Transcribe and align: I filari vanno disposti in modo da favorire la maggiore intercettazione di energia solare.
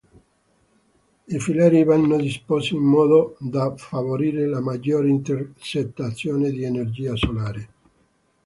I 1.27 1.37
filari 1.39 1.83
vanno 1.83 2.15
disposti 2.17 2.73
in 2.73 2.81
modo 2.81 3.35
da 3.39 3.75
favorire 3.77 4.47
la 4.47 4.59
maggiore 4.59 5.09
intercettazione 5.09 6.49
di 6.49 6.63
energia 6.63 7.15
solare. 7.15 7.69